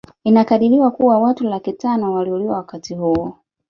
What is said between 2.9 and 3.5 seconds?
huo